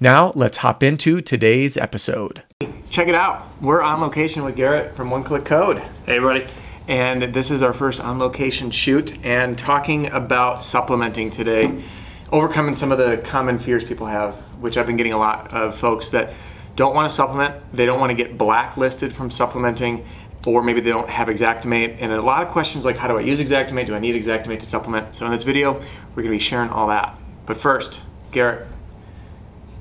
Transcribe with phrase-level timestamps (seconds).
[0.00, 2.44] Now, let's hop into today's episode.
[2.88, 3.48] Check it out.
[3.60, 5.78] We're on location with Garrett from One Click Code.
[6.06, 6.46] Hey, everybody.
[6.86, 11.82] And this is our first on location shoot and talking about supplementing today,
[12.30, 15.76] overcoming some of the common fears people have, which I've been getting a lot of
[15.76, 16.32] folks that
[16.76, 20.06] don't want to supplement, they don't want to get blacklisted from supplementing,
[20.46, 21.96] or maybe they don't have Xactimate.
[21.98, 23.86] And a lot of questions like, how do I use Xactimate?
[23.86, 25.16] Do I need Xactimate to supplement?
[25.16, 27.20] So in this video, we're going to be sharing all that.
[27.46, 28.68] But first, Garrett,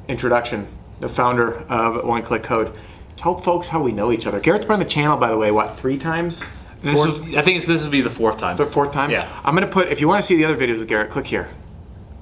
[0.08, 0.68] introduction,
[1.00, 2.74] the founder of One Click Code.
[3.16, 4.40] Tell folks how we know each other.
[4.40, 6.44] Garrett's been on the channel, by the way, what, three times?
[6.82, 8.56] This I think it's, this will be the fourth time.
[8.56, 9.10] The fourth time?
[9.10, 9.28] Yeah.
[9.44, 11.50] I'm gonna put if you want to see the other videos with Garrett, click here.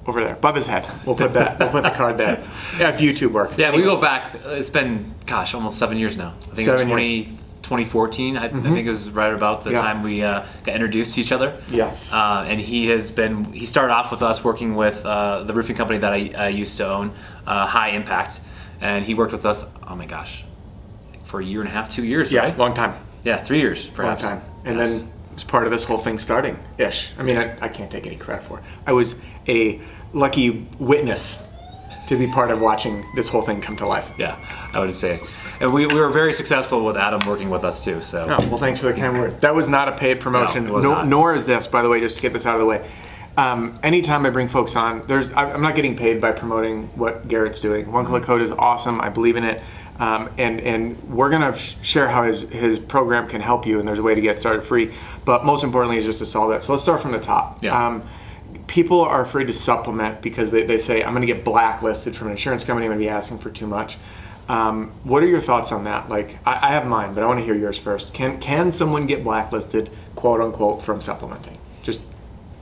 [0.06, 0.34] Over there.
[0.34, 0.88] Above his head.
[1.04, 1.58] We'll put that.
[1.58, 2.42] we'll put the card there.
[2.78, 3.58] Yeah, if YouTube works.
[3.58, 4.34] Yeah, we go back.
[4.46, 6.34] It's been, gosh, almost seven years now.
[6.52, 7.40] I think Seven it's 20, years.
[7.66, 8.36] 2014.
[8.36, 9.80] I, I think it was right about the Yeah.
[9.80, 11.60] time we uh, got introduced to each other.
[11.68, 12.12] Yes.
[12.12, 13.44] Uh, and he has been.
[13.52, 16.76] He started off with us working with uh, the roofing company that I, I used
[16.78, 17.12] to own,
[17.46, 18.40] uh, High Impact,
[18.80, 19.64] and he worked with us.
[19.86, 20.44] Oh my gosh,
[21.24, 22.56] for a year and a half, two years, yeah, right?
[22.56, 22.94] long time.
[23.24, 24.22] Yeah, three years, Long perhaps.
[24.22, 24.40] time.
[24.64, 24.98] And Yes.
[25.00, 27.12] then was part of this whole thing starting ish.
[27.18, 28.64] I mean, I, I can't take any credit for it.
[28.86, 29.16] I was
[29.48, 29.80] a
[30.12, 31.36] lucky witness
[32.08, 34.10] to be part of watching this whole thing come to life.
[34.18, 34.36] Yeah,
[34.72, 35.20] I would say.
[35.60, 38.00] And we, we were very successful with Adam working with us too.
[38.00, 39.38] So Oh, well, thanks for the kind words.
[39.40, 42.00] That was not a paid promotion, No, it was nor, is this, by the way,
[42.00, 42.86] just to get this out of the way.
[43.36, 47.60] Um, anytime I bring folks on, there's I'm not getting paid by promoting what Garrett's
[47.60, 47.92] doing.
[47.92, 48.98] One Click Code is awesome.
[48.98, 49.62] I believe in it,
[49.98, 53.78] um, and and we're gonna sh- share how his his program can help you.
[53.78, 54.90] And there's a way to get started free.
[55.26, 56.62] But most importantly, is just to solve that.
[56.62, 57.62] So let's start from the top.
[57.62, 57.76] Yeah.
[57.86, 58.08] Um,
[58.66, 62.28] people are afraid to supplement because they, they say I'm going to get blacklisted from
[62.28, 62.86] an insurance company.
[62.86, 63.96] I'm going to be asking for too much.
[64.48, 66.08] Um, what are your thoughts on that?
[66.08, 68.14] Like, I, I have mine, but I want to hear yours first.
[68.14, 71.58] Can can someone get blacklisted, quote unquote, from supplementing?
[71.82, 72.00] Just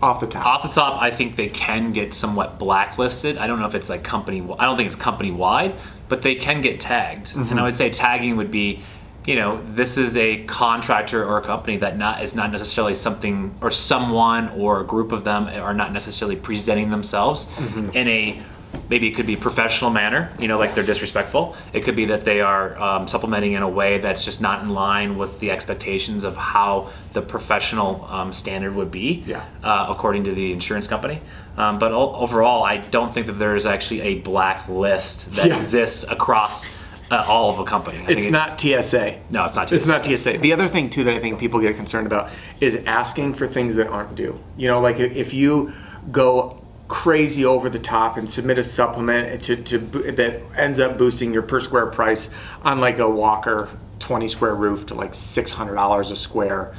[0.02, 0.46] off the top.
[0.46, 3.38] Off the top, I think they can get somewhat blacklisted.
[3.38, 4.40] I don't know if it's like company.
[4.58, 5.74] I don't think it's company wide,
[6.08, 7.34] but they can get tagged.
[7.36, 8.82] And I would say tagging would be,
[9.26, 13.54] you know, this is a contractor or a company that not is not necessarily something
[13.62, 17.48] or someone or a group of them are not necessarily presenting themselves
[17.94, 18.42] in a
[18.90, 22.24] maybe it could be professional manner you know like they're disrespectful it could be that
[22.24, 26.24] they are um, supplementing in a way that's just not in line with the expectations
[26.24, 29.44] of how the professional um, standard would be Yeah.
[29.62, 31.20] uh, according to the insurance company.
[31.56, 35.46] Um, but o- overall, I don't think that there is actually a black list that
[35.46, 35.56] Yeah.
[35.56, 36.68] exists across
[37.14, 37.98] uh, all of a company.
[37.98, 39.18] I it's it- not TSA.
[39.30, 39.68] No, it's not.
[39.68, 39.76] TSA.
[39.76, 40.38] It's not TSA.
[40.38, 42.30] The other thing too that I think people get concerned about
[42.60, 44.38] is asking for things that aren't due.
[44.56, 45.72] You know, like if if you
[46.10, 51.32] go crazy over the top and submit a supplement to, to that ends up boosting
[51.32, 52.28] your per square price
[52.62, 53.70] on like a Walker
[54.00, 56.74] 20 square roof to like $600 a square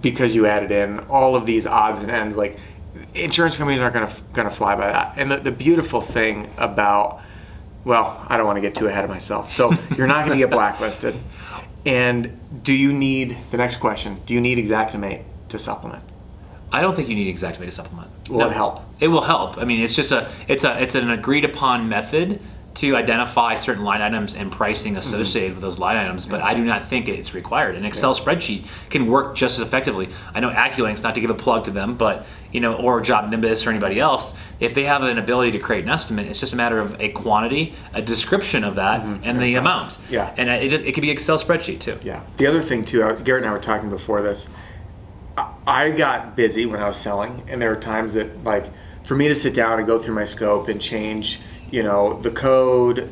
[0.00, 2.58] because you added in all of these odds and ends like
[3.14, 5.14] insurance companies aren't going to going to fly by that.
[5.16, 7.22] And the, the beautiful thing about
[7.84, 9.52] well, I don't want to get too ahead of myself.
[9.52, 11.14] So you're not going to get blacklisted.
[11.86, 14.20] And do you need the next question?
[14.26, 16.02] Do you need Xactimate to supplement?
[16.70, 18.10] I don't think you need Xactimate to supplement.
[18.28, 18.82] Will it help?
[19.00, 19.56] It will help.
[19.56, 22.40] I mean, it's just a it's a it's an agreed upon method
[22.78, 24.98] to identify certain line items and pricing Mm-hmm.
[25.00, 27.74] associated with those line items, but I do not think it's required.
[27.74, 30.08] An Excel spreadsheet can work just as effectively.
[30.32, 33.66] I know AccuLynx, not to give a plug to them, but you know, or JobNimbus
[33.66, 36.56] or anybody else, if they have an ability to create an estimate, it's just a
[36.56, 39.90] matter of a quantity, a description of that, and the amount.
[39.90, 40.14] Mm-hmm.
[40.14, 40.34] Yeah.
[40.36, 41.98] and it, it could be Excel spreadsheet too.
[42.04, 42.22] Yeah.
[42.36, 44.48] The other thing too, Garrett and I were talking before this.
[45.36, 48.66] I- I got busy when I was selling, and there were times that like
[49.04, 52.30] for me to sit down and go through my scope and change, you know, the
[52.30, 53.10] code,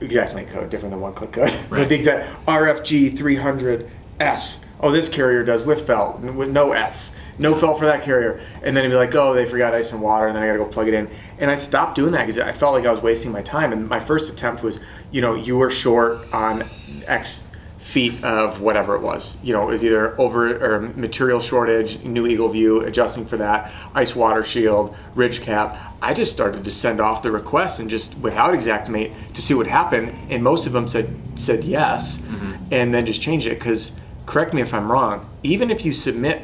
[0.00, 1.88] Xactimate code, different than one click code, but Right.
[1.88, 4.58] the exact RFG 300S.
[4.82, 8.40] Oh, this carrier does with felt, with no S, no felt for that carrier.
[8.62, 10.52] And then it'd be like, oh, they forgot ice and water, and then I got
[10.54, 11.06] to go plug it in.
[11.38, 13.72] And I stopped doing that because I felt like I was wasting my time.
[13.72, 16.68] And my first attempt was, you know, you were short on
[17.06, 17.46] X
[17.80, 19.38] feet of whatever it was.
[19.42, 24.14] You know, it was either over or material shortage, new EagleView, adjusting for that, ice
[24.14, 25.76] water shield, ridge cap.
[26.02, 29.66] I just started to send off the requests and just without Xactimate to see what
[29.66, 32.54] happened, and most of them said said yes, mm-hmm.
[32.70, 33.58] and then just changed it.
[33.58, 33.92] Because
[34.26, 35.28] correct me if I'm wrong.
[35.42, 36.42] Even if you submit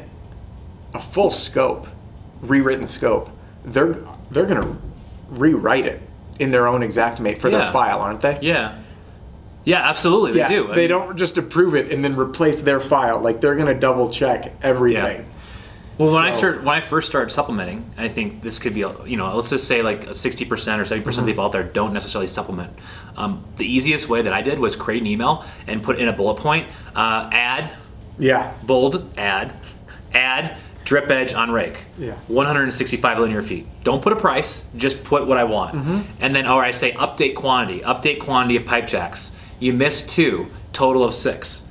[0.93, 1.87] a full scope,
[2.41, 3.29] rewritten scope,
[3.63, 3.95] they're
[4.31, 4.75] they're gonna
[5.29, 6.01] rewrite it
[6.39, 7.59] in their own Xactimate for Yeah.
[7.59, 8.39] their file, aren't they?
[8.41, 8.79] Yeah.
[9.67, 10.31] Yeah, absolutely.
[10.31, 10.71] They Yeah, do.
[10.71, 13.19] I They mean, don't just approve it and then replace their file.
[13.19, 15.25] Like they're gonna double check everything.
[15.97, 18.85] Well, when I So- start, when I first started supplementing, I think this could be,
[19.05, 21.29] you know, let's just say like sixty percent or seventy percent Mm-hmm.
[21.29, 22.71] of people out there don't necessarily supplement.
[23.17, 26.13] Um, the easiest way that I did was create an email and put in a
[26.13, 27.69] bullet point, uh, add,
[28.17, 28.51] Yeah.
[28.63, 29.51] bold, add,
[30.13, 30.55] add,
[30.85, 31.79] drip edge on rake.
[31.97, 32.13] Yeah.
[32.29, 33.67] 165 linear feet.
[33.83, 35.75] Don't put a price, just put what I want.
[35.75, 35.99] Mm-hmm.
[36.21, 39.33] And then, or I say update quantity, update quantity of pipe jacks.
[39.59, 41.63] You miss two, total of six.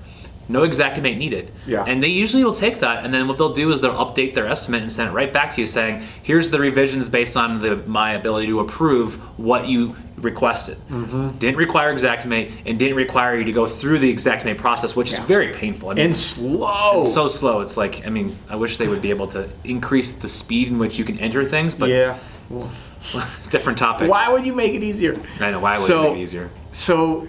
[0.48, 1.50] No Xactimate needed.
[1.66, 1.82] Yeah.
[1.84, 4.46] And they usually will take that, and then what they'll do is they'll update their
[4.46, 7.76] estimate and send it right back to you saying, here's the revisions based on the,
[7.78, 10.78] my ability to approve what you requested.
[10.88, 11.38] Mm-hmm.
[11.38, 15.18] Didn't require Xactimate and didn't require you to go through the Xactimate process, which is
[15.20, 15.90] very painful.
[15.90, 17.00] I mean, And slow.
[17.00, 17.60] it's so slow.
[17.60, 20.78] It's like I mean, I wish they would be able to increase the speed in
[20.78, 22.16] which you can enter things, but yeah.
[23.50, 24.08] different topic.
[24.08, 25.20] Why would you make it easier?
[25.40, 26.50] I know why would So- it make it easier?
[26.70, 27.26] So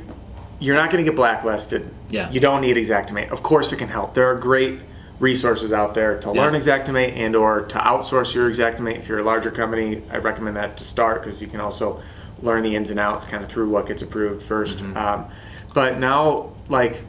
[0.60, 1.90] you're not going to get blacklisted.
[2.10, 2.30] Yeah.
[2.32, 3.30] You don't need Xactimate.
[3.30, 4.14] Of course, it can help.
[4.14, 4.80] There are great
[5.20, 6.42] resources out there to Yeah.
[6.42, 8.98] learn Xactimate and or to outsource your Xactimate.
[8.98, 12.02] If you're a larger company, I recommend that to start because you can also
[12.42, 14.98] learn the ins and outs kind of through what gets approved 1st Mm-hmm.
[14.98, 15.26] Um,
[15.74, 17.04] but now, like,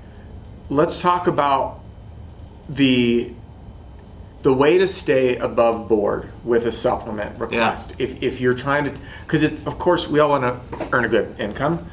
[0.69, 1.81] let's talk about
[2.69, 3.33] the
[4.43, 8.93] the way to stay above board with a supplement request if, if you're trying to
[9.23, 11.91] because it of course we all want to earn a good income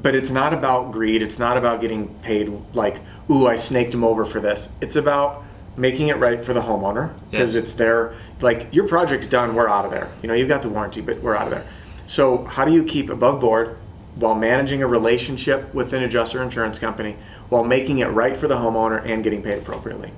[0.00, 1.22] but it's not about greed.
[1.22, 3.00] It's not about getting paid like
[3.30, 4.68] ooh i snaked him over for this.
[4.80, 5.44] It's about
[5.76, 7.62] making it right for the homeowner because Yes.
[7.64, 9.54] it's their like your project's done.
[9.54, 10.08] We're out of there.
[10.22, 11.66] You know you've got the warranty but we're out of there.
[12.06, 13.76] So how do you keep above board
[14.16, 17.16] while managing a relationship with an adjuster insurance company
[17.50, 20.10] while making it right for the homeowner and getting paid appropriately?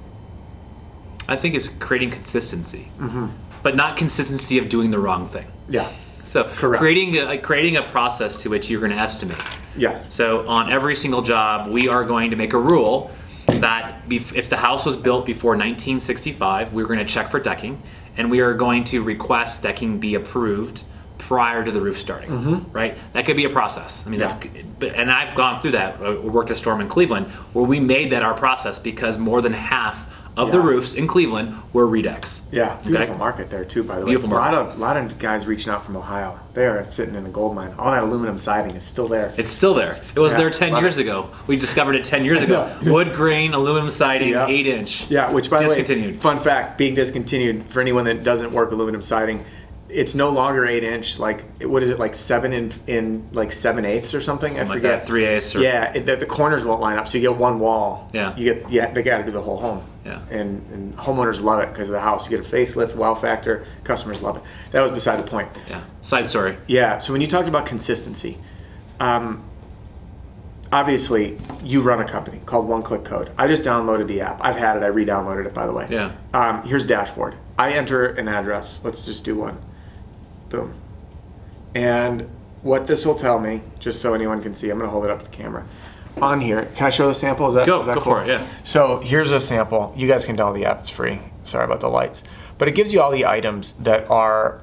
[1.28, 3.26] I think it's creating consistency, Mm-hmm.
[3.62, 5.46] but not consistency of doing the wrong thing.
[5.68, 5.88] yeah
[6.22, 6.80] So Correct.
[6.80, 9.38] creating a, creating a process to which you're going to estimate.
[9.76, 13.10] yes So on every single job, we are going to make a rule
[13.46, 17.82] that if the house was built before 1965, we're going to check for decking,
[18.16, 20.84] and we are going to request decking be approved
[21.18, 22.30] prior to the roof starting.
[22.30, 22.72] Mm-hmm.
[22.72, 22.96] Right?
[23.12, 24.06] That could be a process.
[24.06, 24.34] I mean, that's
[24.78, 26.00] but and I've gone through that.
[26.00, 29.52] I worked at Storm in Cleveland, where we made that our process because more than
[29.52, 32.42] half of the roofs in Cleveland were redecks.
[32.52, 33.18] Yeah, beautiful Okay.
[33.18, 33.82] market there too.
[33.82, 34.56] By the Beautiful way, a market.
[34.56, 36.38] lot of lot of guys reaching out from Ohio.
[36.54, 37.74] They are sitting in a gold mine.
[37.78, 39.32] All that aluminum siding is still there.
[39.36, 39.98] It's still there.
[40.14, 41.02] It was Yeah, there 10 years it.
[41.02, 41.28] ago.
[41.46, 42.70] We discovered it 10 years ago.
[42.84, 44.46] Wood grain, aluminum siding, Yeah.
[44.46, 45.06] 8 inch.
[45.10, 46.14] yeah, which by the Discontinued.
[46.14, 49.44] way, fun fact, being discontinued for anyone that doesn't work aluminum siding,
[49.92, 51.18] it's no longer eight inch.
[51.18, 51.98] Like what is it?
[51.98, 54.48] Like seven in in like seven eighths or something.
[54.50, 55.00] Something I like forget.
[55.00, 57.36] that, 3 eighths or Yeah, it, the, the corners won't line up, so you get
[57.36, 58.08] one wall.
[58.12, 58.36] Yeah.
[58.36, 59.84] You get yeah, they got to do the whole home.
[60.04, 60.22] Yeah.
[60.30, 62.30] And and homeowners love it because of the house.
[62.30, 63.66] You get a facelift, wow factor.
[63.84, 64.42] Customers love it.
[64.70, 65.48] That was beside the point.
[65.68, 65.82] Yeah.
[66.00, 66.56] Side story.
[66.66, 66.98] Yeah.
[66.98, 68.38] So when you talked about consistency,
[68.98, 69.44] um,
[70.72, 73.30] obviously you run a company called One Click Code.
[73.36, 74.38] I just downloaded the app.
[74.42, 74.82] I've had it.
[74.82, 75.86] I re-downloaded it by the way.
[75.90, 76.12] Yeah.
[76.32, 77.36] Um, here's dashboard.
[77.58, 78.80] I enter an address.
[78.82, 79.60] Let's just do one.
[80.50, 80.74] Boom.
[81.74, 82.28] And
[82.62, 85.10] what this will tell me, just so anyone can see, I'm going to hold it
[85.10, 85.66] up to the camera.
[86.20, 87.48] On here, can I show the sample?
[87.48, 88.12] Is that Go, is that go cool?
[88.14, 88.46] for it, yeah.
[88.64, 89.94] So here's a sample.
[89.96, 90.80] You guys can download the app.
[90.80, 91.20] It's free.
[91.44, 92.22] Sorry about the lights,
[92.58, 94.60] but it gives you all the items that are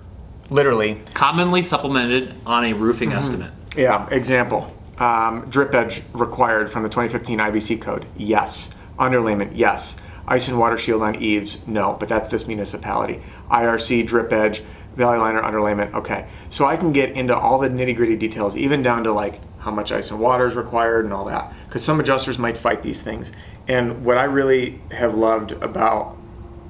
[0.49, 3.17] literally Commonly supplemented on a roofing Mm-hmm.
[3.17, 3.51] estimate.
[3.75, 4.71] Yeah, example.
[4.99, 8.05] Um, drip edge required from the 2015 IBC code.
[8.17, 8.69] Yes.
[8.99, 9.51] Underlayment.
[9.55, 9.95] Yes.
[10.27, 11.57] Ice and water shield on eaves.
[11.65, 13.21] No, but that's this municipality.
[13.49, 14.61] IRC drip edge,
[14.97, 15.93] valley liner underlayment.
[15.93, 16.27] Okay.
[16.49, 19.71] So I can get into all the nitty gritty details, even down to like how
[19.71, 21.53] much ice and water is required and all that.
[21.65, 23.31] Because some adjusters might fight these things.
[23.67, 26.17] And what I really have loved about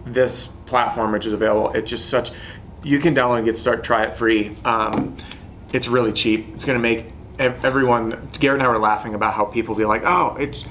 [0.05, 2.31] this platform, which is available, it's just such.
[2.83, 4.55] You can download and get start, try it free.
[4.63, 5.15] Um,
[5.73, 6.47] it's really cheap.
[6.53, 7.07] It's going to make
[7.39, 8.29] everyone.
[8.39, 10.63] Garrett and I were laughing about how people be like, "Oh, it's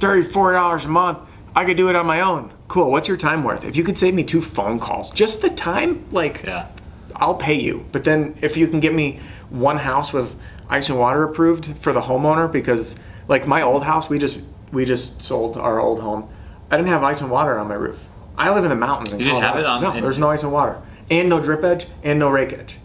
[0.00, 1.18] thirty-four dollars a month.
[1.54, 2.90] I could do it on my own." Cool.
[2.90, 3.64] What's your time worth?
[3.64, 6.68] If you could save me two phone calls, just the time, like, Yeah.
[7.18, 7.84] I'll pay you.
[7.92, 9.20] But then if you can get me
[9.50, 10.36] one house with
[10.68, 12.96] ice and water approved for the homeowner, because
[13.28, 14.38] like my old house, we just
[14.72, 16.28] we just sold our old home.
[16.70, 17.98] I didn't have ice and water on my roof.
[18.36, 19.12] I live in the mountains.
[19.14, 21.40] In You didn't have it on- No, in- there's no ice and water, and no
[21.40, 22.76] drip edge, and no rake edge.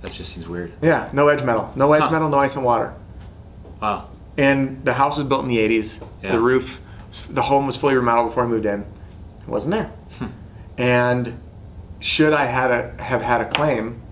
[0.00, 0.72] That just seems weird.
[0.82, 2.10] Yeah, no edge metal, no edge Huh.
[2.10, 2.94] metal, no ice and water.
[3.80, 4.08] Wow.
[4.38, 6.00] And the house was built in the 80s.
[6.22, 6.32] Yeah.
[6.32, 6.80] The roof,
[7.30, 8.80] the home was fully remodeled before I moved in.
[8.80, 9.90] It wasn't there.
[10.18, 10.26] Hmm.
[10.78, 11.38] And
[12.02, 14.02] should I had a, have had a claim,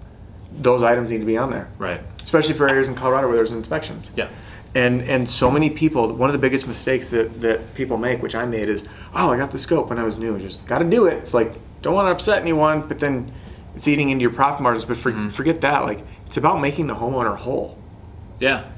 [0.52, 2.00] those items need to be on there, Right.
[2.22, 4.10] especially for areas in Colorado where there's inspections.
[4.16, 4.28] Yeah.
[4.74, 8.36] And and so many people, one of the biggest mistakes that, that people make, which
[8.36, 10.38] I made, is, oh, I got the scope when I was new.
[10.38, 11.14] Just got to do it.
[11.14, 13.32] It's like, don't want to upset anyone, but then
[13.74, 14.84] it's eating into your profit margins.
[14.84, 15.28] But for, mm-hmm.
[15.30, 15.84] forget that.
[15.84, 17.76] Like, it's about making the homeowner whole.
[18.38, 18.70] Yeah.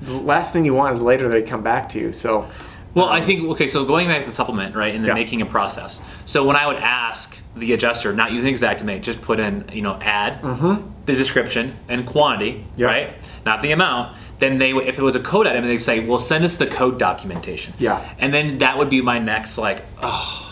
[0.00, 2.14] The last thing you want is later they come back to you.
[2.14, 2.50] So,
[2.96, 3.66] Well, I think okay.
[3.66, 5.22] So going back to the supplement, right, and then Yeah.
[5.22, 6.00] making a process.
[6.24, 9.98] So when I would ask the adjuster, not using Xactimate, just put in, you know,
[10.00, 10.88] add mm-hmm.
[11.04, 12.80] the description and quantity, Mm-hmm.
[12.80, 12.86] Yeah.
[12.86, 13.10] right,
[13.44, 14.16] not the amount.
[14.38, 16.66] Then they, would- if it was a code item, they say, "Well, send us the
[16.66, 18.00] code documentation." Yeah.
[18.18, 20.42] And then that would be my next, like, oh.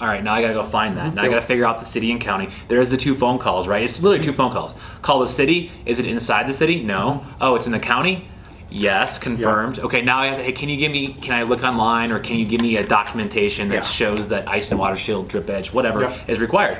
[0.00, 1.08] All right, now I gotta go find that.
[1.08, 1.16] Mm-hmm.
[1.16, 2.48] Now I gotta figure out the city and county.
[2.68, 3.84] There's the two phone calls, right?
[3.84, 4.36] It's literally two mm-hmm.
[4.38, 4.74] phone calls.
[5.02, 5.70] Call the city.
[5.86, 6.82] Is it inside the city?
[6.82, 7.24] No.
[7.40, 8.26] Oh, it's in the county.
[8.74, 9.78] Yes, confirmed.
[9.80, 12.18] Okay, now I have to, hey, can you give me, can I look online or
[12.18, 13.82] can you give me a documentation that Yeah.
[13.82, 16.14] shows that ice and water shield, drip edge, whatever Yeah.
[16.26, 16.78] is required?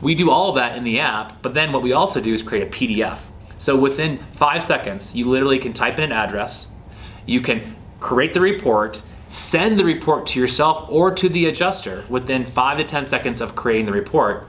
[0.00, 2.42] We do all of that in the app, but then what we also do is
[2.42, 3.18] create a PDF.
[3.58, 6.68] So within five seconds, you literally can type in an address,
[7.26, 12.44] you can create the report, send the report to yourself or to the adjuster within
[12.44, 14.46] five to 10 seconds of creating the report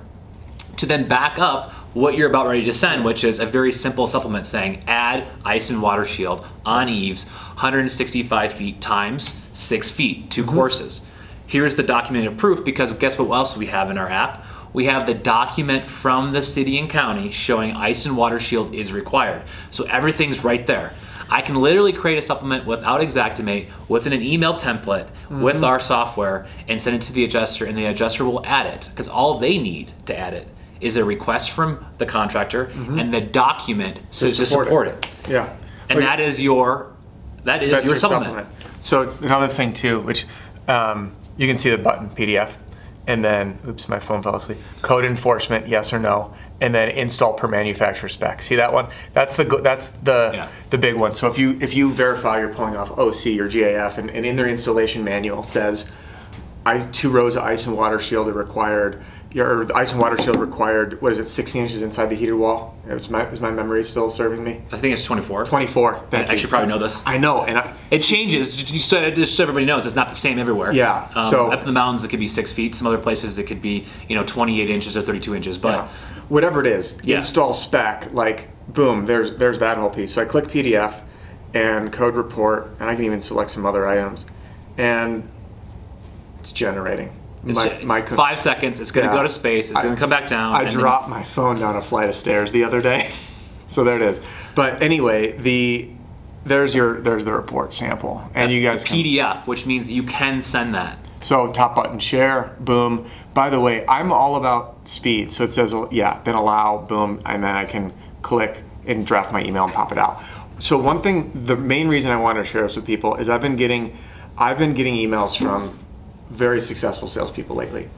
[0.77, 4.07] to then back up what you're about ready to send, which is a very simple
[4.07, 10.43] supplement saying add ice and water shield on eaves 165 feet times 6 feet, 2
[10.43, 10.55] mm-hmm.
[10.55, 11.01] courses.
[11.45, 14.43] Here's the documented proof because guess what else we have in our app?
[14.73, 18.91] We have the document from the city and county showing ice and water shield is
[18.91, 19.43] required.
[19.69, 20.93] So everything's right there.
[21.29, 25.63] I can literally create a supplement without Xactimate within an email template with mm-hmm.
[25.63, 29.07] our software and send it to the adjuster, and the adjuster will add it because
[29.07, 30.47] all they need to add it
[30.83, 35.07] is a request from the contractor and the document to, to support, it.
[35.29, 35.55] yeah.
[35.89, 36.91] And Like, that is your
[37.43, 38.47] that is that's your, supplement.
[38.81, 40.25] So, another thing, too, which
[40.67, 42.53] um, you can see the button PDF.
[43.05, 44.57] And then, oops, my phone fell asleep.
[44.81, 48.41] Code enforcement, yes or no, and then install per manufacturer spec.
[48.41, 48.87] See that one?
[49.11, 50.47] That's the that's the Yeah.
[50.69, 51.13] the big one.
[51.13, 54.37] So if you if you verify you're pulling off OC or GAF, and, and in
[54.37, 55.89] their installation manual says,
[56.65, 59.01] ice, two rows of ice and water shield are required.
[59.31, 61.01] Your the ice and water shield required.
[61.01, 61.25] What is it?
[61.25, 62.75] 16 inches inside the heated wall.
[62.87, 64.61] Is my is my memory still serving me?
[64.71, 65.45] I think it's 24.
[65.45, 66.05] 24.
[66.11, 66.37] Thank I you.
[66.37, 67.01] should probably know this.
[67.05, 70.15] I know, and I, It changes, just so, just so everybody knows, it's not the
[70.15, 70.71] same everywhere.
[70.71, 72.75] Yeah, Um, so- up in the mountains, it could be six feet.
[72.75, 75.57] Some other places, it could be you know 28 inches or 32 inches.
[75.57, 75.87] But Yeah.
[76.29, 77.17] whatever it is, Yeah.
[77.17, 80.13] install spec, like boom, there's there's that whole piece.
[80.13, 81.01] So I click PDF
[81.55, 84.25] and code report, and I can even select some other items,
[84.77, 85.27] and
[86.43, 87.09] it's generating.
[87.47, 88.81] it's my, my co- five seconds.
[88.81, 89.19] It's going to Yeah.
[89.19, 89.71] go to space.
[89.71, 90.53] It's going to come back down.
[90.53, 93.11] I and then- dropped my phone down a flight of stairs the other day,
[93.69, 94.19] so there it is.
[94.53, 95.89] But anyway, the
[96.45, 99.89] there's your there's the report sample, and that's you guys the can- PDF, which means
[99.89, 100.97] you can send that.
[101.21, 103.05] So top button share, boom.
[103.33, 105.31] By the way, I'm all about speed.
[105.31, 109.31] So it says, uh, yeah, then allow, boom, and then I can click and draft
[109.31, 110.21] my email and pop it out.
[110.59, 113.39] So one thing, the main reason I wanted to share this with people is I've
[113.39, 113.97] been getting,
[114.37, 115.79] I've been getting emails from
[116.29, 117.89] very successful salespeople lately,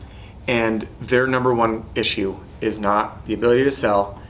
[0.48, 4.22] and their number one issue is not the ability to sell.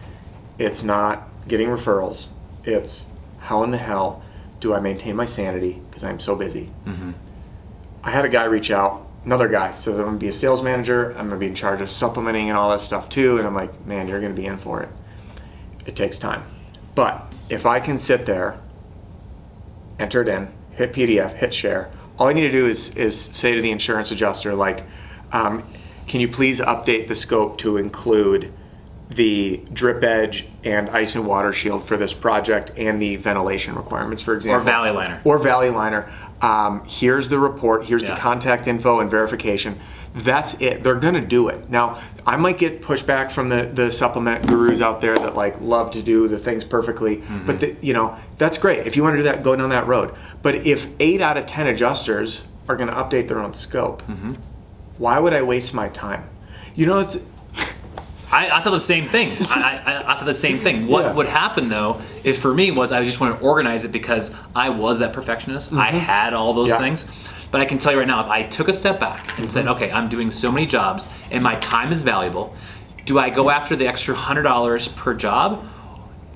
[0.58, 2.28] It's not getting referrals.
[2.64, 3.06] It's
[3.40, 4.24] how in the hell
[4.60, 6.72] do I maintain my sanity because I'm so busy.
[6.86, 7.12] Mm-hmm.
[8.04, 11.12] I had a guy reach out, another guy says, I'm gonna be a sales manager,
[11.18, 13.38] I'm gonna be in charge of supplementing and all that stuff too.
[13.38, 14.90] And I'm like, man, you're gonna be in for it.
[15.86, 16.44] It takes time.
[16.96, 18.60] But if I can sit there,
[20.00, 23.56] enter it in, hit PDF, hit share, all I need to do is, is say
[23.56, 24.84] to the insurance adjuster, like,
[25.32, 25.64] um,
[26.08, 28.54] can you please update the scope to include
[29.10, 34.24] the drip edge and ice and water shield for this project and the ventilation requirements,
[34.24, 34.60] for example?
[34.62, 35.22] Or Valley Liner.
[35.24, 36.10] or Valley Liner.
[36.42, 37.86] Um, here's the report.
[37.86, 38.16] Here's Yeah.
[38.16, 39.78] the contact info and verification.
[40.16, 40.84] That's it.
[40.84, 41.70] They're gonna do it.
[41.70, 45.92] Now, I might get pushback from the the supplement gurus out there that like love
[45.92, 47.18] to do the things perfectly.
[47.18, 47.46] Mm-hmm.
[47.46, 48.88] But the, you know, that's great.
[48.88, 50.14] If you want to do that, go down that road.
[50.42, 54.34] But if eight out of ten adjusters are gonna update their own scope, Mm-hmm.
[54.98, 56.24] why would I waste my time?
[56.76, 57.18] You know, it's
[58.36, 59.30] I, I thought the same thing.
[59.50, 60.88] I, I, I thought the same thing.
[60.88, 61.14] What Yeah.
[61.14, 64.70] would happen though is for me was I just want to organize it because I
[64.70, 65.72] was that perfectionist.
[65.74, 66.82] I had all those Mm-hmm.
[66.84, 66.88] Yeah.
[66.90, 67.08] things.
[67.52, 69.66] But I can tell you right now, if I took a step back and said,
[69.66, 69.84] Mm-hmm.
[69.84, 72.54] okay, I'm doing so many jobs and my time is valuable,
[73.06, 75.66] do I go after the extra hundred dollars per job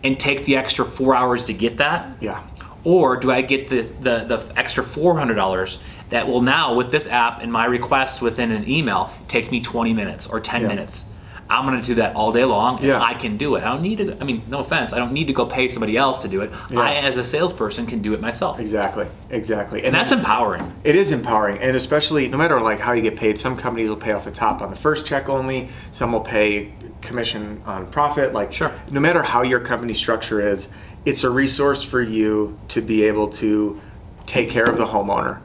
[0.03, 2.07] and take the extra four hours to get that?
[2.21, 2.43] yeah.
[2.85, 5.79] Or do I get the, the, the extra $400
[6.11, 9.93] that will now, with this app and my request within an email, take me 20
[9.93, 10.67] minutes or 10 Yeah.
[10.69, 11.05] minutes?
[11.49, 13.01] I'm going to do that all day long, and Yeah.
[13.01, 13.63] I can do it.
[13.63, 14.17] I don't need to.
[14.21, 16.51] I mean, no offense, I don't need to go pay somebody else to do it.
[16.69, 16.79] Yeah.
[16.79, 19.07] I, as a salesperson, can do it myself, Exactly.
[19.31, 19.83] Exactly.
[19.83, 20.71] and that's empowering.
[20.83, 23.39] It is empowering, and especially no matter like how you get paid.
[23.39, 25.69] Some companies will pay off the top on the first check only.
[25.91, 28.33] Some will pay commission on profit.
[28.33, 28.71] Like Sure.
[28.91, 30.67] no matter how your company structure is,
[31.05, 33.79] it's a resource for you to be able to
[34.27, 35.39] take care of the homeowner.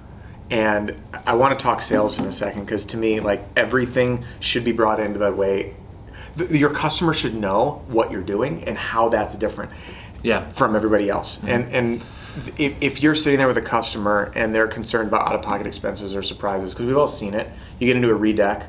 [0.50, 0.94] And
[1.26, 4.72] I want to talk sales in a second because to me, like everything should be
[4.72, 5.74] brought into that way.
[6.38, 9.70] Th- Your customer should know what you're doing and how that's different
[10.22, 10.48] Yeah.
[10.50, 11.38] from everybody else.
[11.46, 12.04] And and
[12.58, 15.66] if, if you're sitting there with a customer and they're concerned about out of pocket
[15.66, 17.48] expenses or surprises, because we've all seen it,
[17.78, 18.66] you get into a redeck.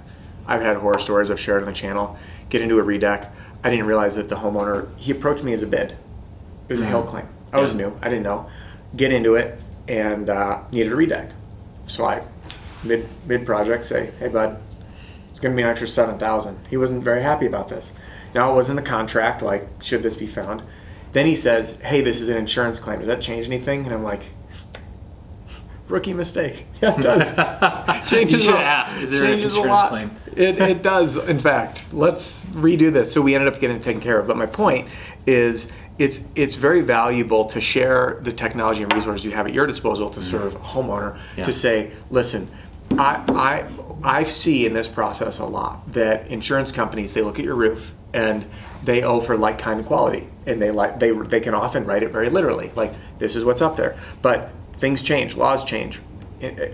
[0.47, 2.17] I've had horror stories I've shared on the channel.
[2.49, 3.29] Get into a redeck.
[3.63, 5.91] I didn't realize that the homeowner he approached me as a bid.
[5.91, 7.27] It was a hail claim.
[7.51, 7.97] I was new.
[8.01, 8.47] I didn't know.
[8.95, 11.31] Get into it and uh, needed a redeck.
[11.87, 12.23] So I
[12.83, 14.61] mid mid project say, hey bud,
[15.45, 16.57] going to be an extra seven thousand.
[16.69, 17.91] He wasn't very happy about this.
[18.33, 19.41] Now it was in the contract.
[19.41, 20.63] Like, should this be found?
[21.13, 22.99] Then he says, "Hey, this is an insurance claim.
[22.99, 24.23] Does that change anything?" And I'm like,
[25.87, 26.65] "Rookie mistake.
[26.81, 28.09] Yeah, it does.
[28.09, 29.89] changes You should a- ask, is there an changes a insurance lot.
[29.89, 30.11] claim?
[30.35, 31.15] It, it does.
[31.15, 33.11] In fact, let's redo this.
[33.13, 34.27] So we ended up getting it taken care of.
[34.27, 34.89] But my point
[35.25, 39.67] is, it's it's very valuable to share the technology and resources you have at your
[39.67, 40.31] disposal to mm-hmm.
[40.31, 41.45] serve a homeowner Yeah.
[41.45, 42.49] to say, listen,
[42.97, 47.45] I, I I see in this process a lot that insurance companies they look at
[47.45, 48.45] your roof and
[48.83, 50.27] they owe for like kind of quality.
[50.45, 53.61] And they like they they can often write it very literally like this is what's
[53.61, 53.97] up there.
[54.21, 55.99] But things change laws change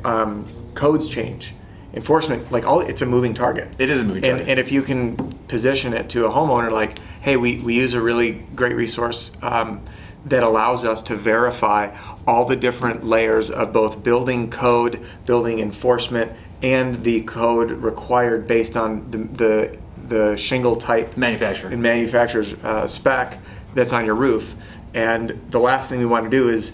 [0.03, 1.53] um, codes change
[1.93, 3.69] enforcement like all it's a moving target.
[3.79, 4.49] It is a moving and, target.
[4.49, 5.15] and if you can
[5.47, 9.81] position it to a homeowner like hey we, we use a really great resource um,
[10.25, 11.95] that allows us to verify
[12.27, 18.77] all the different layers of both building code building enforcement and the code required based
[18.77, 21.71] on the, the, the shingle type Manufacturer.
[21.71, 23.39] and manufacturer's uh, spec
[23.73, 24.53] that's on your roof.
[24.93, 26.71] And the last thing we want to do is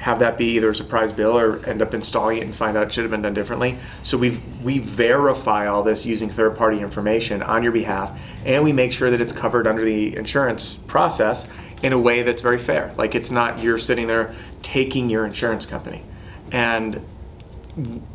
[0.00, 2.86] have that be either a surprise bill or end up installing it and find out
[2.86, 3.76] it should have been done differently.
[4.02, 8.72] So we we verify all this using third party information on your behalf, and we
[8.72, 11.46] make sure that it's covered under the insurance process
[11.82, 12.94] in a way that's very fair.
[12.96, 16.02] Like it's not you're sitting there taking your insurance company,
[16.50, 17.04] and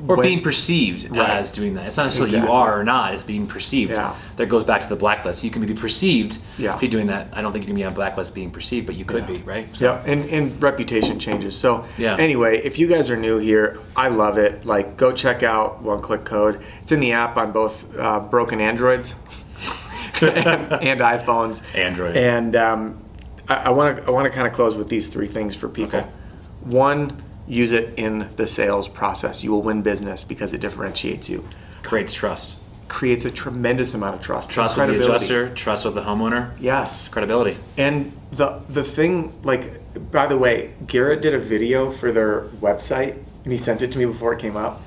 [0.07, 1.29] or when- being perceived Right.
[1.29, 1.87] as doing that.
[1.87, 3.13] It's not necessarily you are or not.
[3.13, 3.91] It's being perceived.
[3.91, 4.13] Yeah.
[4.37, 5.43] That goes back to the blacklist.
[5.43, 6.75] You can be perceived Yeah.
[6.75, 7.27] if you're doing that.
[7.33, 9.67] I don't think you can be on blacklist being perceived, but you could be, right?
[9.81, 11.55] Yeah, and, and reputation changes.
[11.55, 12.15] So Yeah.
[12.17, 14.65] anyway, if you guys are new here, I love it.
[14.65, 16.59] Like, go check out One Click Code.
[16.81, 19.15] It's in the app on both uh, broken Androids
[20.21, 20.27] and,
[20.73, 21.61] and iPhones.
[21.75, 22.17] Android.
[22.17, 23.01] And um,
[23.47, 25.99] I want to I want to kind of close with these three things for people.
[25.99, 26.07] Okay.
[26.61, 27.15] One,
[27.47, 29.43] use it in the sales process.
[29.43, 31.47] You will win business because it differentiates you.
[31.83, 32.57] Creates trust.
[32.87, 34.49] Creates a tremendous amount of trust.
[34.49, 35.49] Trust with the adjuster.
[35.55, 36.51] Trust with the homeowner.
[36.59, 37.07] Yes.
[37.09, 37.57] Credibility.
[37.77, 39.81] And the the thing, like,
[40.11, 43.97] by the way, Garrett did a video for their website, and he sent it to
[43.97, 44.81] me before it came out.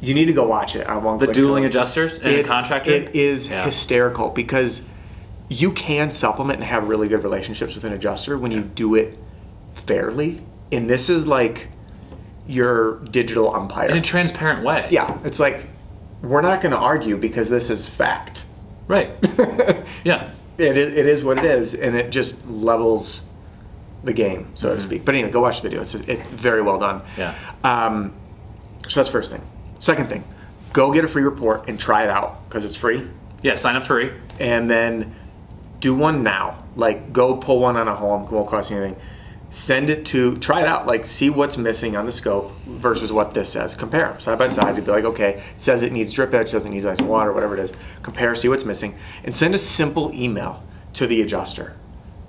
[0.00, 0.86] You need to go watch it.
[0.86, 1.20] I won't.
[1.20, 2.90] The dueling adjusters and It- the contractor.
[2.90, 3.64] It is Yeah.
[3.64, 4.82] hysterical because
[5.48, 9.18] you can supplement and have really good relationships with an adjuster when you do it
[9.74, 10.40] fairly.
[10.70, 11.68] And this is like
[12.48, 13.90] your digital umpire.
[13.90, 14.88] in a transparent way.
[14.90, 15.66] yeah, it's like
[16.22, 18.44] we're not going to argue because this is fact.
[18.88, 19.10] Right.
[20.04, 20.32] yeah.
[20.56, 23.20] It is, it is what it is, and it just levels
[24.02, 24.76] the game, so Mm-hmm.
[24.76, 25.04] to speak.
[25.04, 25.82] But anyway, go watch the video.
[25.82, 27.02] It's it, very well done.
[27.16, 27.34] Yeah.
[27.62, 28.12] Um,
[28.88, 29.42] so that's first thing.
[29.78, 30.24] Second thing,
[30.72, 33.08] go get a free report and try it out because it's free.
[33.42, 33.54] Yeah.
[33.54, 34.12] Sign up for free.
[34.40, 35.14] And then
[35.78, 36.64] do one now.
[36.74, 38.24] Like go pull one on a home.
[38.24, 39.00] It won't cost you anything.
[39.50, 40.86] Send it to try it out.
[40.86, 43.74] Like see what's missing on the scope versus what this says.
[43.74, 44.76] Compare side by side.
[44.76, 47.32] You'd be like, okay, it says it needs drip edge, doesn't need ice and water,
[47.32, 47.72] whatever it is.
[48.02, 50.62] Compare, see what's missing, and send a simple email
[50.94, 51.76] to the adjuster,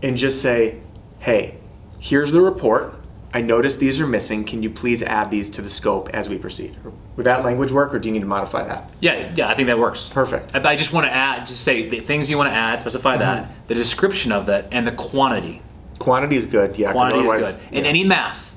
[0.01, 0.79] and just say,
[1.19, 1.57] hey,
[1.99, 2.95] here's the report.
[3.33, 4.43] I noticed these are missing.
[4.43, 6.75] Can you please add these to the scope as we proceed?
[7.15, 8.89] Would that language work, or do you need to modify that?
[9.01, 9.31] Yeah.
[9.35, 9.49] Yeah.
[9.49, 10.09] I think that works.
[10.09, 10.55] Perfect.
[10.55, 13.17] I, I just want to add, just say the things you want to add, specify
[13.17, 13.53] that, Mm-hmm.
[13.67, 15.61] the description of that, and the quantity.
[15.99, 16.77] Quantity is good.
[16.77, 16.91] Yeah.
[16.91, 17.61] Quantity is good.
[17.71, 18.55] And any math.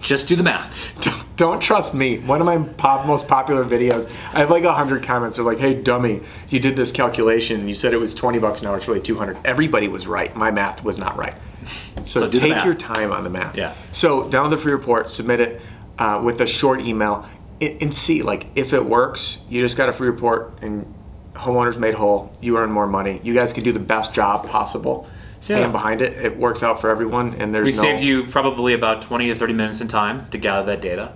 [0.00, 0.74] Just do the math.
[1.00, 2.18] Don't, don't trust me.
[2.20, 5.36] One of my pop, most popular videos, I have like hundred comments.
[5.36, 8.62] They're like, "Hey, dummy, you did this calculation and you said it was twenty bucks
[8.62, 8.78] an hour.
[8.78, 9.36] It's really two hundred.
[9.44, 10.34] Everybody was right.
[10.34, 11.34] My math was not right.
[12.04, 13.56] So, So take your time on the math.
[13.56, 13.74] Yeah.
[13.92, 15.60] So download the free report, submit it
[15.98, 17.28] uh, with a short email,
[17.60, 19.38] and, and see like if it works.
[19.50, 20.92] You just got a free report and
[21.34, 22.34] homeowners made whole.
[22.40, 23.20] You earn more money.
[23.22, 25.08] You guys can do the best job possible.
[25.46, 25.68] Stand Yeah.
[25.68, 26.12] behind it.
[26.24, 29.34] It works out for everyone, and there's We no saved you probably about 20 to
[29.34, 31.12] 30 minutes in time to gather that data.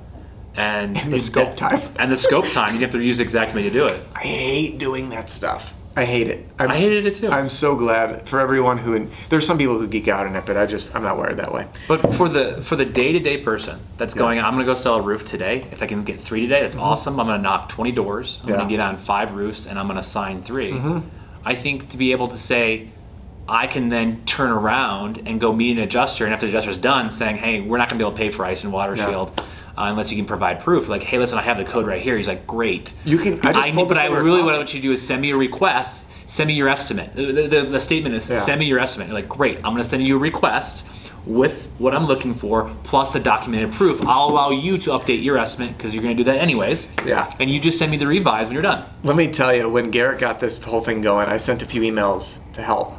[0.56, 1.80] And And the the scope bit time.
[1.98, 4.00] And the scope time, you have to use Xactimate to do it.
[4.14, 5.72] I hate doing that stuff.
[5.96, 6.46] I hate it.
[6.58, 7.28] I'm I hated it too.
[7.30, 9.08] I'm so glad for everyone who.
[9.28, 11.52] There's some people who geek out on it, but I just I'm not wired that
[11.52, 11.66] way.
[11.88, 14.76] But for the for the day to day person that's going, I'm going to go
[14.76, 15.66] sell a roof today.
[15.72, 17.18] If I can get three today, that's awesome.
[17.18, 18.40] I'm going to knock 20 doors.
[18.42, 18.48] I'm Mm-hmm.
[18.50, 18.56] Yeah.
[18.56, 20.98] going to get on five roofs, and I'm going to sign 3 Mm-hmm.
[21.44, 22.90] I think to be able to say,
[23.50, 27.10] I can then turn around and go meet an adjuster, and after the adjuster's done,
[27.10, 29.06] saying, "Hey, we're not going to be able to pay for ice and water Yeah.
[29.06, 29.42] shield."
[29.78, 32.16] Uh, unless you can provide proof, like, hey, listen, I have the code right here.
[32.16, 32.92] He's like, great.
[33.04, 34.82] You can- I I but I while we were really what I want you to
[34.88, 36.04] do is send me a request.
[36.26, 37.14] Send me your estimate.
[37.14, 38.38] The, the, the, the statement is Yeah.
[38.40, 39.08] send me your estimate.
[39.08, 39.56] You're like, great.
[39.58, 40.84] I'm going to send you a request
[41.24, 44.04] with what I'm looking for plus the documented proof.
[44.06, 46.86] I'll allow you to update your estimate because you're going to do that anyways.
[47.06, 47.32] Yeah.
[47.40, 48.84] And you just send me the revise when you're done.
[49.02, 51.80] Let me tell you, when Garrett got this whole thing going, I sent a few
[51.82, 52.96] emails to help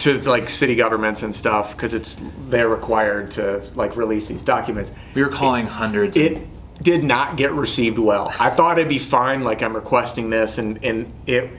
[0.00, 2.16] to like city governments and stuff because it's
[2.48, 4.90] they're required to like release these documents.
[5.14, 6.16] We were calling hundreds.
[6.16, 6.46] It
[6.82, 8.32] did not get received well.
[8.38, 11.50] I thought it'd be fine, like I'm requesting this, and and it.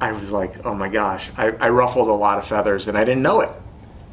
[0.00, 3.02] I was like, oh my gosh, I, I ruffled a lot of feathers, and I
[3.02, 3.50] didn't know it.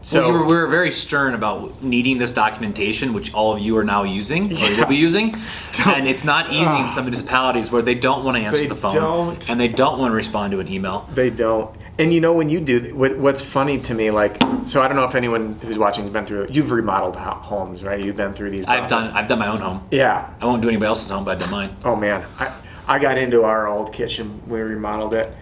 [0.01, 3.59] So So we were, we were very stern about needing this documentation, which all of
[3.59, 5.35] you are now using or will be using.
[5.85, 8.93] and it's not easy in some municipalities where they don't want to answer the phone
[8.93, 9.49] don't.
[9.49, 11.09] and they don't want to respond to an email.
[11.15, 11.75] They don't.
[11.97, 14.97] And you know when you do, what, what's funny to me, like, so I don't
[14.97, 16.47] know if anyone who's watching has been through.
[16.49, 17.99] You've remodeled homes, right?
[18.03, 18.65] You've been through these.
[18.65, 19.87] I've done I've done my own home.
[19.91, 20.29] Yeah.
[20.41, 21.75] I won't do anybody else's home, but I've done mine.
[21.85, 22.53] Oh man, I
[22.87, 25.33] I got into our old kitchen we remodeled it,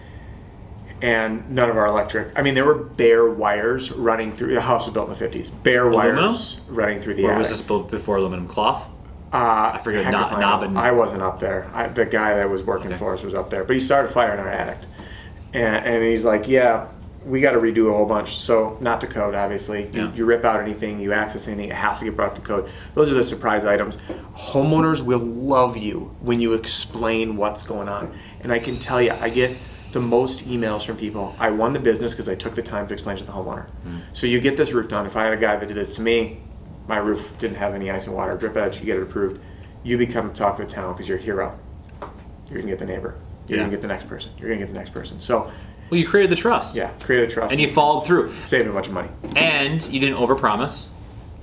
[1.02, 2.38] and none of our electric.
[2.38, 4.54] I mean, there were bare wires running through.
[4.54, 5.50] The house was built in the fifties.
[5.50, 6.16] Bare Aluminum?
[6.26, 7.38] wires running through the Or attic.
[7.40, 8.88] was this both before aluminum cloth?
[9.32, 10.32] Uh, I forget, knob-
[10.76, 11.68] I I wasn't up there.
[11.74, 12.98] I, the guy that was working Okay.
[12.98, 14.78] for us was up there, but he started a fire in our attic,
[15.54, 16.88] and, and he's like, "Yeah,
[17.24, 19.84] we got to redo a whole bunch." So not to code, obviously.
[19.92, 20.12] You, Yeah.
[20.14, 22.68] you rip out anything, you access anything, it has to get brought up to code.
[22.94, 23.96] Those are the surprise items.
[24.36, 29.12] Homeowners will love you when you explain what's going on, and I can tell you,
[29.12, 29.56] I get
[29.92, 31.34] the most emails from people.
[31.38, 33.66] I won the business because I took the time to explain to the homeowner.
[33.84, 33.98] Hmm.
[34.12, 35.06] So you get this roof done.
[35.06, 36.40] If I had a guy that did this to me,
[36.88, 38.78] my roof didn't have any ice and water drip edge.
[38.80, 39.40] You get it approved.
[39.84, 41.56] You become talk of the town because you're a hero.
[42.50, 43.14] You're gonna get the neighbor.
[43.46, 43.64] You're Yeah.
[43.64, 44.30] gonna get the next person.
[44.38, 45.20] You're gonna get the next person.
[45.20, 45.50] So
[45.90, 46.74] Well, you created the trust.
[46.76, 48.32] yeah, created a trust And you followed through.
[48.44, 49.08] saved a bunch of money.
[49.36, 50.88] And you didn't overpromise.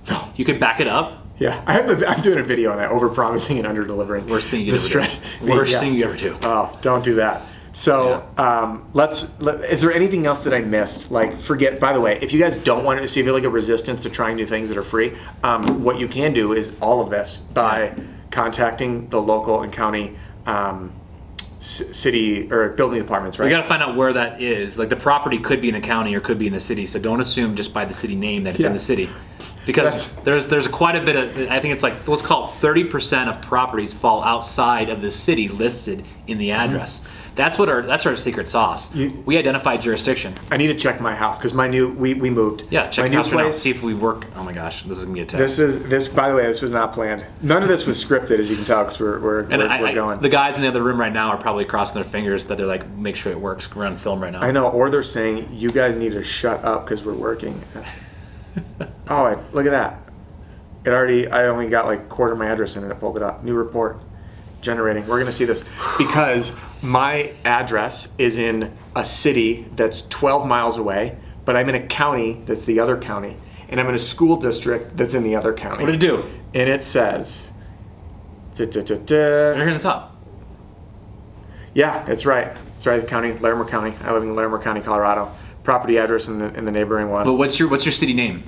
[0.09, 1.17] No, you could back it up.
[1.37, 4.27] Yeah, I have a, I'm doing a video on that, over promising and under delivering.
[4.27, 5.07] Worst thing you could ever
[5.41, 5.51] do.
[5.51, 6.35] Worst thing you ever do.
[6.43, 7.41] Oh, don't do that.
[7.73, 9.27] So um, let's.
[9.39, 11.09] Let, is there anything else that I missed?
[11.09, 11.79] Like, forget.
[11.79, 14.03] By the way, if you guys don't want to see if you like a resistance
[14.03, 17.09] to trying new things that are free, um, what you can do is all of
[17.09, 17.93] this by
[18.29, 21.00] contacting the local and county um, c-
[21.61, 23.37] city or building departments.
[23.37, 23.45] Right.
[23.45, 24.79] We got to find out where that is.
[24.79, 26.85] Like the property could be in the county or could be in the city.
[26.87, 28.67] So don't assume just by the city name that it's Yeah.
[28.67, 29.09] in the city,
[29.65, 31.51] because That's- there's there's quite a bit of.
[31.51, 35.47] I think it's like let's call thirty percent of properties fall outside of the city
[35.47, 37.01] listed in the address.
[37.33, 38.89] That's what our that's our secret sauce.
[38.89, 38.99] Mm-hmm.
[38.99, 40.35] You- we identify jurisdiction.
[40.51, 42.65] I need to check my house because my new we, we moved.
[42.69, 43.43] Yeah, check my new house right now.
[43.43, 43.57] place.
[43.57, 44.25] See if we work.
[44.35, 45.39] Oh my gosh, this is gonna be a test.
[45.39, 46.09] This is this.
[46.09, 47.25] By the way, this was not planned.
[47.41, 49.79] None of this was scripted, as you can tell, because we're we're, and we're, I,
[49.81, 50.19] we're I- going.
[50.19, 52.67] the guys in the other room right now are probably crossing their fingers that they're
[52.67, 53.73] like, make sure it works.
[53.73, 54.41] We're on film right now.
[54.41, 57.61] I know, or they're saying you guys need to shut up because we're working.
[59.09, 59.99] oh, I, look at that!
[60.85, 61.27] It already.
[61.27, 63.43] I only got like quarter of my address in, and it pulled it up.
[63.43, 63.99] New report
[64.61, 65.07] generating.
[65.07, 65.63] We're gonna see this
[65.97, 71.85] because my address is in a city that's 12 miles away, but I'm in a
[71.87, 73.37] county that's the other county,
[73.69, 75.83] and I'm in a school district that's in the other county.
[75.83, 76.23] What did it do?
[76.53, 77.49] And it says.
[78.55, 80.15] da, da, da, Right here in the top.
[81.73, 82.55] Yeah, it's right.
[82.73, 82.99] It's right.
[82.99, 83.93] The county, Larimer County.
[84.03, 85.31] I live in Larimer County, Colorado.
[85.63, 87.23] Property address in the in the neighboring one.
[87.23, 88.43] But what's your what's your city name?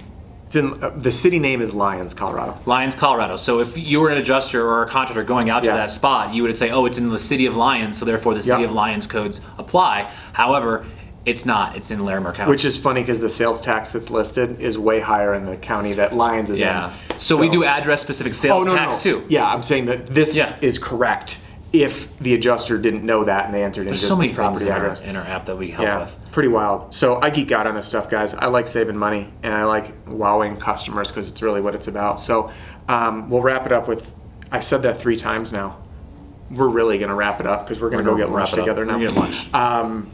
[0.48, 2.58] It's in uh, the city name is Lyons, Colorado.
[2.66, 3.36] Lyons, Colorado.
[3.36, 5.78] So if you were an adjuster or a contractor going out to Yeah.
[5.78, 8.42] that spot, you would say, "Oh, it's in the city of Lyons, so therefore the
[8.42, 8.68] city Yeah.
[8.68, 10.86] of Lyons codes apply." However,
[11.26, 11.76] it's not.
[11.76, 12.50] It's in Larimer County.
[12.50, 15.94] Which is funny because the sales tax that's listed is way higher in the county
[15.94, 16.92] that Lyons is yeah.
[17.12, 17.18] in.
[17.18, 19.20] So, we do address specific sales oh, tax no.
[19.20, 19.26] too.
[19.30, 20.56] Yeah, I'm saying that this Yeah.
[20.62, 21.38] is correct
[21.74, 24.36] if the adjuster didn't know that and they entered in There's just so many the
[24.36, 26.16] things property in our, in our app that we help Yeah, with.
[26.32, 26.94] pretty wild.
[26.94, 28.36] So I geek out on this stuff, guys.
[28.36, 32.20] I like saving money and I like wowing customers because it's really what it's about.
[32.20, 32.52] So
[32.88, 34.14] um, we'll wrap it up with.
[34.52, 35.80] I said that three times now.
[36.52, 38.60] We're really gonna wrap it up because we're gonna go gonna get lunch wrap it
[38.60, 38.66] up.
[38.78, 39.00] together We're now.
[39.00, 39.54] gonna get lunch.
[39.56, 40.12] Um,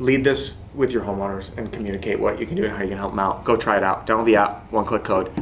[0.00, 2.98] lead this with your homeowners and communicate what you can do and how you can
[2.98, 3.44] help them out.
[3.44, 4.06] Go try it out.
[4.06, 5.32] Download the app, one click code.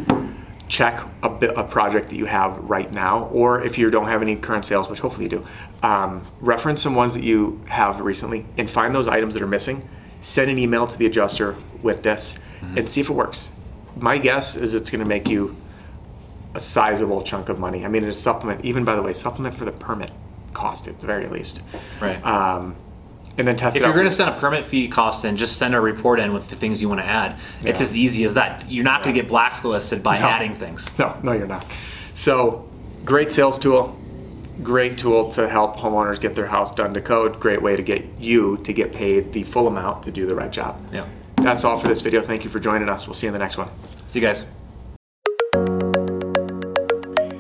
[0.69, 4.37] Check a, a project that you have right now, or if you don't have any
[4.37, 5.47] current sales, which hopefully you do,
[5.83, 9.89] um, reference some ones that you have recently and find those items that are missing.
[10.21, 12.35] Send an email to the adjuster with this
[12.77, 13.49] and see if it works.
[13.97, 15.57] My guess is it's going to make you
[16.55, 17.85] a sizable chunk of money.
[17.85, 20.11] I mean, it's a supplement, even by the way, supplement for the permit.
[20.55, 21.63] cost at the very least.
[22.01, 22.25] Right.
[22.25, 22.75] Um,
[23.39, 23.81] and then test it.
[23.81, 26.33] if you're going to send a permit fee cost in, just send a report in
[26.35, 27.37] with the things you want to add.
[27.63, 28.71] It's as easy as that.
[28.71, 30.27] You're not going to get blacklisted by No.
[30.27, 30.87] adding things.
[30.99, 31.65] No, no, you're not.
[32.15, 32.69] So,
[33.05, 33.97] great sales tool.
[34.63, 37.39] Great tool to help homeowners get their house done to code.
[37.39, 40.51] Great way to get you to get paid the full amount to do the right
[40.51, 40.85] job.
[40.93, 41.07] Yeah.
[41.37, 42.21] That's all for this video.
[42.21, 43.07] Thank you for joining us.
[43.07, 43.69] We'll see you in the next one.
[44.09, 44.58] See you guys.